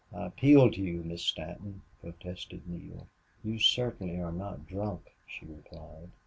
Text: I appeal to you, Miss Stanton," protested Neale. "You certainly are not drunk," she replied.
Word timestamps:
I 0.11 0.25
appeal 0.25 0.71
to 0.71 0.81
you, 0.81 1.03
Miss 1.03 1.21
Stanton," 1.21 1.83
protested 2.01 2.67
Neale. 2.67 3.07
"You 3.43 3.59
certainly 3.59 4.19
are 4.19 4.31
not 4.31 4.65
drunk," 4.65 5.11
she 5.27 5.45
replied. 5.45 6.09